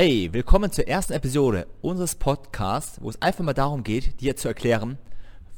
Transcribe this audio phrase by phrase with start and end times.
[0.00, 4.48] Hi, willkommen zur ersten Episode unseres Podcasts, wo es einfach mal darum geht, dir zu
[4.48, 4.96] erklären,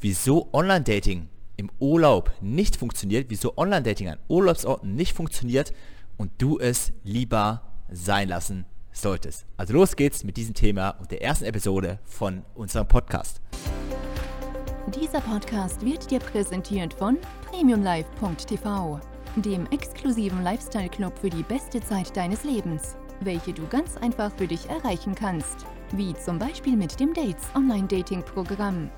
[0.00, 5.73] wieso Online-Dating im Urlaub nicht funktioniert, wieso Online-Dating an Urlaubsorten nicht funktioniert
[6.17, 9.46] und du es lieber sein lassen solltest.
[9.59, 13.41] Also los geht's mit diesem Thema und der ersten Episode von unserem Podcast.
[15.01, 17.17] Dieser Podcast wird dir präsentiert von
[17.49, 18.99] premiumlife.tv,
[19.37, 24.68] dem exklusiven Lifestyle-Club für die beste Zeit deines Lebens, welche du ganz einfach für dich
[24.68, 28.90] erreichen kannst, wie zum Beispiel mit dem Dates Online-Dating-Programm.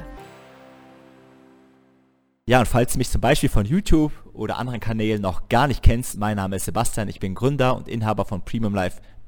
[2.50, 5.84] Ja, und falls du mich zum Beispiel von YouTube oder anderen Kanälen noch gar nicht
[5.84, 8.42] kennst, mein Name ist Sebastian, ich bin Gründer und Inhaber von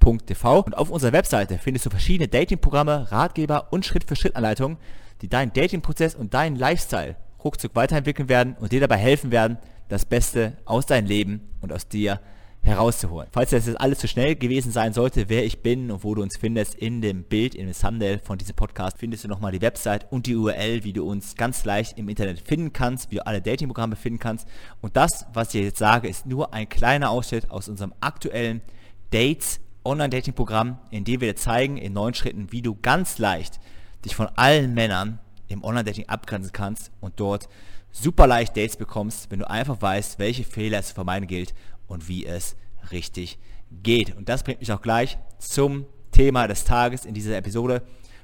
[0.02, 4.78] premiumlife.tv und auf unserer Webseite findest du verschiedene Datingprogramme, Ratgeber und Schritt-für-Schritt-Anleitungen,
[5.22, 9.58] die deinen Datingprozess und deinen Lifestyle ruckzuck weiterentwickeln werden und dir dabei helfen werden,
[9.88, 12.20] das Beste aus deinem Leben und aus dir
[12.64, 13.28] herauszuholen.
[13.32, 16.22] Falls das jetzt alles zu schnell gewesen sein sollte, wer ich bin und wo du
[16.22, 19.62] uns findest, in dem Bild, in dem Thumbnail von diesem Podcast findest du nochmal die
[19.62, 23.26] Website und die URL, wie du uns ganz leicht im Internet finden kannst, wie du
[23.26, 24.48] alle Datingprogramme finden kannst.
[24.80, 28.62] Und das, was ich jetzt sage, ist nur ein kleiner Ausschnitt aus unserem aktuellen
[29.10, 33.60] Dates Online-Dating-Programm, in dem wir dir zeigen in neun Schritten, wie du ganz leicht
[34.06, 37.50] dich von allen Männern im Online-Dating abgrenzen kannst und dort
[37.92, 41.54] super leicht Dates bekommst, wenn du einfach weißt, welche Fehler es zu vermeiden gilt
[41.88, 42.56] und wie es
[42.92, 43.38] richtig
[43.84, 44.16] geht.
[44.16, 47.84] Und das bringt mich auch gleich zum Thema des Tages in dieser Episode,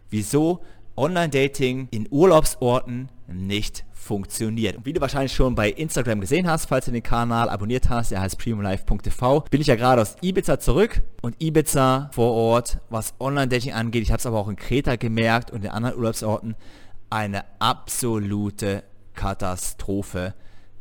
[0.09, 0.63] wieso
[0.97, 4.77] Online-Dating in Urlaubsorten nicht funktioniert.
[4.77, 8.11] Und wie du wahrscheinlich schon bei Instagram gesehen hast, falls du den Kanal abonniert hast,
[8.11, 13.13] der heißt premiumlife.tv, bin ich ja gerade aus Ibiza zurück und Ibiza vor Ort, was
[13.19, 16.55] Online-Dating angeht, ich habe es aber auch in Kreta gemerkt und in anderen Urlaubsorten,
[17.09, 20.33] eine absolute Katastrophe.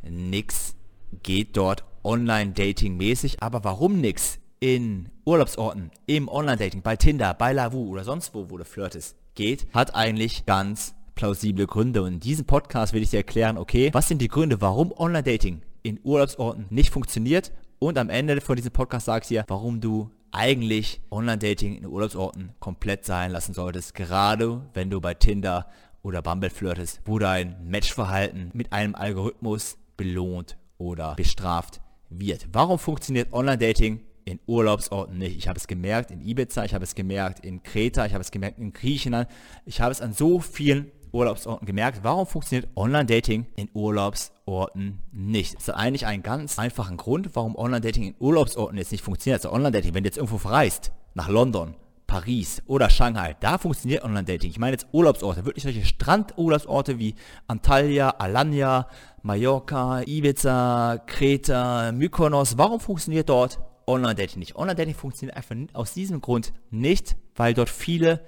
[0.03, 0.75] Nix
[1.23, 8.03] geht dort Online-Dating-mäßig, aber warum nix in Urlaubsorten, im Online-Dating, bei Tinder, bei Lavu oder
[8.03, 12.01] sonst wo, wo du flirtest, geht, hat eigentlich ganz plausible Gründe.
[12.01, 15.61] Und in diesem Podcast will ich dir erklären, okay, was sind die Gründe, warum Online-Dating
[15.83, 20.09] in Urlaubsorten nicht funktioniert und am Ende von diesem Podcast sage ich dir, warum du
[20.31, 25.67] eigentlich Online-Dating in Urlaubsorten komplett sein lassen solltest, gerade wenn du bei Tinder
[26.01, 32.47] oder Bumble flirtest, wo dein Matchverhalten mit einem Algorithmus belohnt oder bestraft wird.
[32.51, 35.37] Warum funktioniert Online-Dating in Urlaubsorten nicht?
[35.37, 38.31] Ich habe es gemerkt in Ibiza, ich habe es gemerkt in Kreta, ich habe es
[38.31, 39.29] gemerkt in Griechenland,
[39.65, 41.99] ich habe es an so vielen Urlaubsorten gemerkt.
[42.03, 45.55] Warum funktioniert Online-Dating in Urlaubsorten nicht?
[45.55, 49.39] Das ist eigentlich einen ganz einfachen Grund, warum Online-Dating in Urlaubsorten jetzt nicht funktioniert.
[49.39, 54.49] Also Online-Dating, wenn du jetzt irgendwo verreist, nach London, Paris oder Shanghai, da funktioniert Online-Dating.
[54.49, 57.15] Ich meine jetzt Urlaubsorte, wirklich solche Strandurlaubsorte wie
[57.47, 58.87] Antalya, Alanya,
[59.23, 62.57] Mallorca, Ibiza, Kreta, Mykonos.
[62.57, 64.55] Warum funktioniert dort Online-Dating nicht?
[64.55, 68.21] Online-Dating funktioniert einfach aus diesem Grund nicht, weil dort viele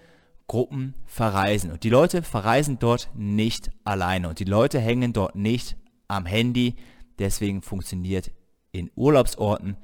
[0.47, 1.71] Gruppen verreisen.
[1.71, 4.29] Und die Leute verreisen dort nicht alleine.
[4.29, 5.77] Und die Leute hängen dort nicht
[6.07, 6.75] am Handy.
[7.19, 8.31] Deswegen funktioniert
[8.71, 9.77] in Urlaubsorten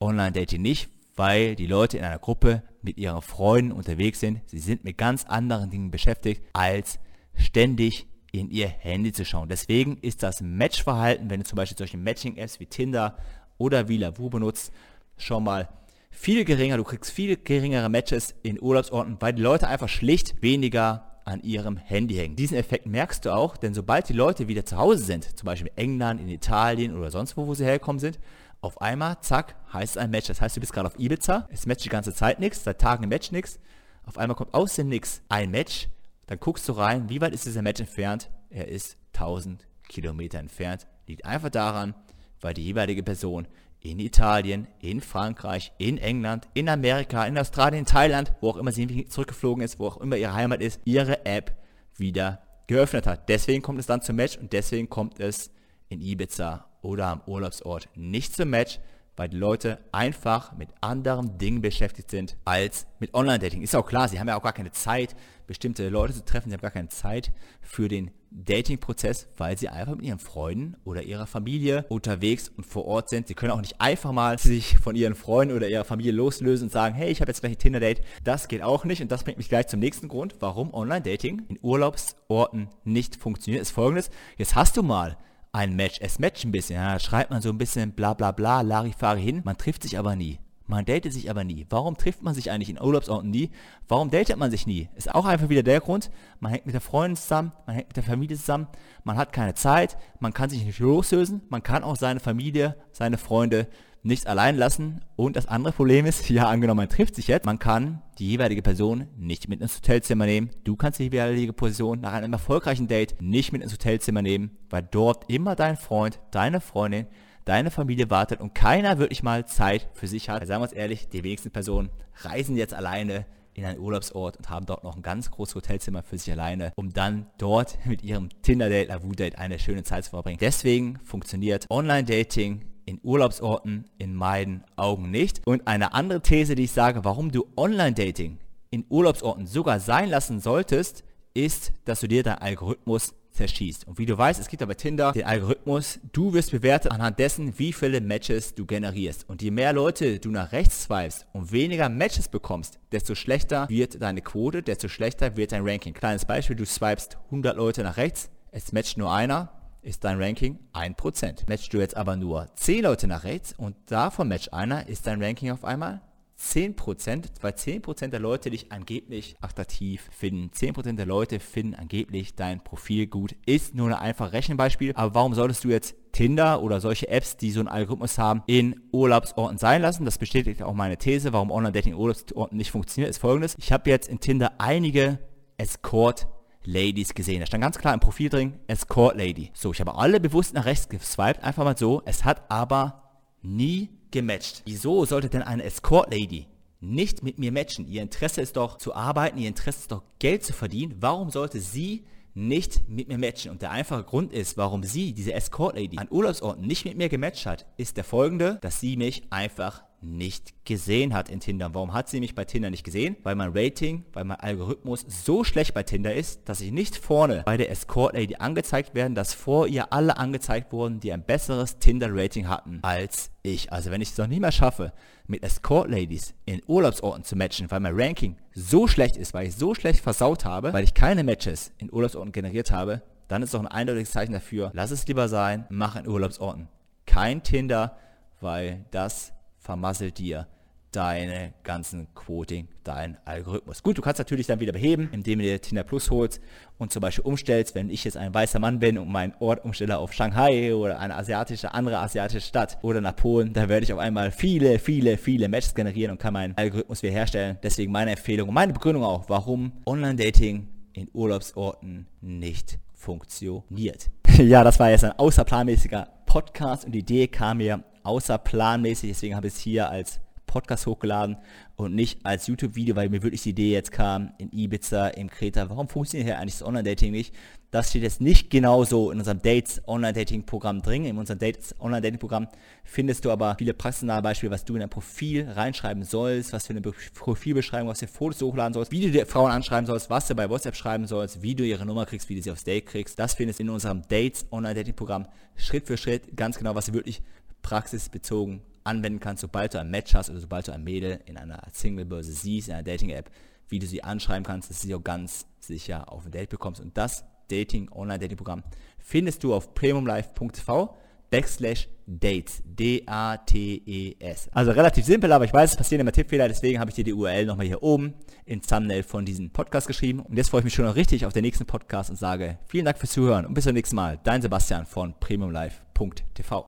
[0.00, 4.40] Online-Dating nicht, weil die Leute in einer Gruppe mit ihren Freunden unterwegs sind.
[4.46, 6.98] Sie sind mit ganz anderen Dingen beschäftigt, als
[7.34, 9.48] ständig in ihr Handy zu schauen.
[9.48, 13.16] Deswegen ist das Matchverhalten, wenn du zum Beispiel solche Matching-Apps wie Tinder
[13.56, 14.72] oder wie Lavu benutzt,
[15.18, 15.68] schon mal
[16.10, 16.76] viel geringer.
[16.76, 21.76] Du kriegst viel geringere Matches in Urlaubsorten, weil die Leute einfach schlicht weniger an ihrem
[21.76, 22.36] Handy hängen.
[22.36, 25.70] Diesen Effekt merkst du auch, denn sobald die Leute wieder zu Hause sind, zum Beispiel
[25.76, 28.18] in England, in Italien oder sonst wo, wo sie hergekommen sind,
[28.60, 30.26] auf einmal, zack, heißt es ein Match.
[30.26, 33.04] Das heißt, du bist gerade auf Ibiza, es matcht die ganze Zeit nichts, seit Tagen
[33.04, 33.60] ein Match nichts.
[34.04, 35.88] Auf einmal kommt aus dem Nix ein Match,
[36.26, 38.30] dann guckst du rein, wie weit ist dieser Match entfernt?
[38.50, 40.86] Er ist 1000 Kilometer entfernt.
[41.06, 41.94] Liegt einfach daran,
[42.40, 43.48] weil die jeweilige Person
[43.90, 48.72] in Italien, in Frankreich, in England, in Amerika, in Australien, in Thailand, wo auch immer
[48.72, 51.56] sie zurückgeflogen ist, wo auch immer ihre Heimat ist, ihre App
[51.96, 53.28] wieder geöffnet hat.
[53.28, 55.50] Deswegen kommt es dann zum Match und deswegen kommt es
[55.88, 58.78] in Ibiza oder am Urlaubsort nicht zum Match,
[59.18, 63.62] weil die Leute einfach mit anderen Dingen beschäftigt sind als mit Online-Dating.
[63.62, 65.16] Ist auch klar, sie haben ja auch gar keine Zeit,
[65.46, 69.96] bestimmte Leute zu treffen, sie haben gar keine Zeit für den Dating-Prozess, weil sie einfach
[69.96, 73.26] mit ihren Freunden oder ihrer Familie unterwegs und vor Ort sind.
[73.26, 76.72] Sie können auch nicht einfach mal sich von ihren Freunden oder ihrer Familie loslösen und
[76.72, 78.02] sagen, hey, ich habe jetzt gleich ein Tinder-Date.
[78.22, 81.58] Das geht auch nicht und das bringt mich gleich zum nächsten Grund, warum Online-Dating in
[81.62, 84.10] Urlaubsorten nicht funktioniert, ist folgendes.
[84.36, 85.16] Jetzt hast du mal
[85.52, 85.98] ein Match.
[86.00, 86.76] Es matcht ein bisschen.
[86.76, 89.42] Ja, schreibt man so ein bisschen bla bla bla, Larifari hin.
[89.44, 90.38] Man trifft sich aber nie.
[90.68, 91.66] Man datet sich aber nie.
[91.70, 93.50] Warum trifft man sich eigentlich in Urlaubsorten nie?
[93.88, 94.90] Warum datet man sich nie?
[94.96, 96.10] Ist auch einfach wieder der Grund,
[96.40, 98.66] man hängt mit der Freundin zusammen, man hängt mit der Familie zusammen,
[99.02, 103.16] man hat keine Zeit, man kann sich nicht loslösen, man kann auch seine Familie, seine
[103.16, 103.66] Freunde
[104.02, 105.00] nicht allein lassen.
[105.16, 108.62] Und das andere Problem ist, ja, angenommen, man trifft sich jetzt, man kann die jeweilige
[108.62, 110.50] Person nicht mit ins Hotelzimmer nehmen.
[110.64, 114.82] Du kannst die jeweilige Person nach einem erfolgreichen Date nicht mit ins Hotelzimmer nehmen, weil
[114.82, 117.06] dort immer dein Freund, deine Freundin,
[117.44, 120.46] deine Familie wartet und keiner wirklich mal Zeit für sich hat.
[120.46, 121.90] Seien wir uns ehrlich, die wenigsten Personen
[122.22, 123.24] reisen jetzt alleine
[123.58, 126.92] in einen Urlaubsort und haben dort noch ein ganz großes Hotelzimmer für sich alleine, um
[126.92, 130.38] dann dort mit ihrem Tinder-Date, Lavu-Date eine schöne Zeit zu verbringen.
[130.40, 135.46] Deswegen funktioniert Online-Dating in Urlaubsorten in meinen Augen nicht.
[135.46, 138.38] Und eine andere These, die ich sage, warum du Online-Dating
[138.70, 141.04] in Urlaubsorten sogar sein lassen solltest,
[141.34, 143.86] ist, dass du dir deinen Algorithmus zerschießt.
[143.86, 147.58] Und wie du weißt, es gibt aber Tinder den Algorithmus, du wirst bewertet anhand dessen,
[147.58, 149.28] wie viele Matches du generierst.
[149.28, 154.00] Und je mehr Leute du nach rechts swipest und weniger Matches bekommst, desto schlechter wird
[154.00, 155.92] deine Quote, desto schlechter wird dein Ranking.
[155.92, 159.52] Kleines Beispiel, du swipest 100 Leute nach rechts, es matcht nur einer,
[159.88, 161.48] ist dein Ranking 1%.
[161.48, 165.22] Matchst du jetzt aber nur 10 Leute nach rechts und davon matcht einer, ist dein
[165.22, 166.02] Ranking auf einmal
[166.38, 170.50] 10%, weil 10% der Leute dich angeblich attraktiv finden.
[170.50, 173.34] 10% der Leute finden angeblich dein Profil gut.
[173.44, 174.92] Ist nur ein einfaches Rechenbeispiel.
[174.94, 178.80] Aber warum solltest du jetzt Tinder oder solche Apps, die so einen Algorithmus haben, in
[178.92, 180.04] Urlaubsorten sein lassen?
[180.04, 183.56] Das bestätigt auch meine These, warum Online-Dating in Urlaubsorten nicht funktioniert, ist folgendes.
[183.58, 185.18] Ich habe jetzt in Tinder einige
[185.56, 186.28] Escort
[186.64, 187.40] Ladies gesehen.
[187.40, 189.50] Da stand ganz klar im Profil drin, Escort Lady.
[189.54, 192.02] So, ich habe alle bewusst nach rechts geswiped, einfach mal so.
[192.04, 193.02] Es hat aber
[193.42, 194.62] nie gematcht.
[194.64, 196.46] Wieso sollte denn eine Escort Lady
[196.80, 197.86] nicht mit mir matchen?
[197.86, 200.96] Ihr Interesse ist doch zu arbeiten, ihr Interesse ist doch Geld zu verdienen.
[201.00, 203.50] Warum sollte sie nicht mit mir matchen?
[203.50, 207.08] Und der einfache Grund ist, warum sie, diese Escort Lady, an Urlaubsorten nicht mit mir
[207.08, 211.74] gematcht hat, ist der folgende, dass sie mich einfach nicht gesehen hat in Tinder.
[211.74, 213.16] Warum hat sie mich bei Tinder nicht gesehen?
[213.22, 217.42] Weil mein Rating, weil mein Algorithmus so schlecht bei Tinder ist, dass ich nicht vorne
[217.44, 221.78] bei der Escort Lady angezeigt werden, dass vor ihr alle angezeigt wurden, die ein besseres
[221.78, 223.72] Tinder-Rating hatten als ich.
[223.72, 224.92] Also wenn ich es noch nicht mehr schaffe,
[225.26, 229.56] mit Escort Ladies in Urlaubsorten zu matchen, weil mein Ranking so schlecht ist, weil ich
[229.56, 233.60] so schlecht versaut habe, weil ich keine Matches in Urlaubsorten generiert habe, dann ist doch
[233.60, 236.68] ein eindeutiges Zeichen dafür, lass es lieber sein, mach in Urlaubsorten.
[237.04, 237.98] Kein Tinder,
[238.40, 239.32] weil das
[239.68, 240.46] vermasselt dir
[240.92, 243.82] deine ganzen Quoting, dein Algorithmus.
[243.82, 246.40] Gut, du kannst natürlich dann wieder beheben, indem du dir Tinder Plus holst
[246.78, 249.98] und zum Beispiel umstellst, wenn ich jetzt ein weißer Mann bin und meinen Ort umstelle
[249.98, 253.98] auf Shanghai oder eine asiatische, andere asiatische Stadt oder nach Polen, da werde ich auf
[253.98, 257.58] einmal viele, viele, viele Matches generieren und kann meinen Algorithmus wieder herstellen.
[257.62, 264.10] Deswegen meine Empfehlung und meine Begründung auch, warum Online-Dating in Urlaubsorten nicht funktioniert.
[264.38, 269.48] ja, das war jetzt ein außerplanmäßiger Podcast und die Idee kam mir außerplanmäßig, deswegen habe
[269.48, 271.36] ich es hier als Podcast hochgeladen
[271.76, 275.70] und nicht als YouTube-Video, weil mir wirklich die Idee jetzt kam, in Ibiza, im Kreta,
[275.70, 277.32] warum funktioniert hier eigentlich das Online-Dating nicht?
[277.70, 281.04] Das steht jetzt nicht genauso in unserem Dates Online-Dating-Programm drin.
[281.04, 282.48] In unserem Dates Online-Dating-Programm
[282.82, 286.72] findest du aber viele praxisnahe Beispiele, was du in dein Profil reinschreiben sollst, was für
[286.72, 290.34] eine Profilbeschreibung, was du Fotos hochladen sollst, wie du die Frauen anschreiben sollst, was du
[290.34, 293.18] bei WhatsApp schreiben sollst, wie du ihre Nummer kriegst, wie du sie aufs Date kriegst.
[293.18, 297.20] Das findest du in unserem Dates Online-Dating-Programm Schritt für Schritt, ganz genau, was du wirklich
[297.62, 301.62] praxisbezogen anwenden kannst, sobald du ein Match hast oder sobald du ein Mädel in einer
[301.72, 303.30] Single-Börse siehst, in einer Dating-App,
[303.68, 306.80] wie du sie anschreiben kannst, dass du sie auch ganz sicher auf ein Date bekommst.
[306.80, 308.62] Und das Dating, Online-Dating-Programm
[308.98, 310.96] findest du auf premiumlife.tv
[311.30, 314.48] backslash dates, D-A-T-E-S.
[314.52, 317.12] Also relativ simpel, aber ich weiß, es passieren immer Tippfehler, deswegen habe ich dir die
[317.12, 318.14] URL nochmal hier oben
[318.46, 320.20] ins Thumbnail von diesem Podcast geschrieben.
[320.20, 322.86] Und jetzt freue ich mich schon noch richtig auf den nächsten Podcast und sage vielen
[322.86, 324.18] Dank fürs Zuhören und bis zum nächsten Mal.
[324.24, 326.56] Dein Sebastian von premiumlife.tv.